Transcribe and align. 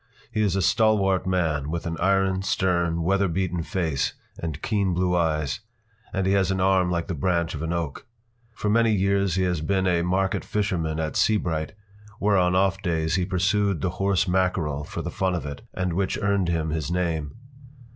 He 0.31 0.41
is 0.41 0.55
a 0.55 0.63
stalwart 0.63 1.27
man, 1.27 1.69
with 1.69 1.85
an 1.85 1.95
iron, 1.99 2.41
stern, 2.41 3.03
weather 3.03 3.27
beaten 3.27 3.61
face 3.61 4.13
and 4.39 4.59
keen 4.63 4.95
blue 4.95 5.15
eyes, 5.15 5.59
and 6.11 6.25
he 6.25 6.33
has 6.33 6.49
an 6.49 6.59
arm 6.59 6.89
like 6.89 7.05
the 7.05 7.13
branch 7.13 7.53
of 7.53 7.61
an 7.61 7.71
oak. 7.71 8.07
For 8.55 8.67
many 8.67 8.91
years 8.95 9.35
he 9.35 9.43
has 9.43 9.61
been 9.61 9.85
a 9.85 10.01
market 10.01 10.43
fisherman 10.43 10.99
at 10.99 11.15
Seabright, 11.15 11.73
where 12.17 12.35
on 12.35 12.55
off 12.55 12.81
days 12.81 13.13
he 13.13 13.25
pursued 13.27 13.81
the 13.81 13.91
horse 14.01 14.27
mackerel 14.27 14.83
for 14.83 15.03
the 15.03 15.11
fun 15.11 15.35
of 15.35 15.45
it, 15.45 15.61
and 15.71 15.93
which 15.93 16.17
earned 16.19 16.49
him 16.49 16.71
his 16.71 16.89
name. 16.89 17.35